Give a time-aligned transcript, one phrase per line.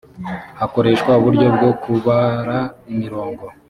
[0.59, 2.57] hakoreshwa uburyo bwo kubara
[2.91, 3.43] imirongo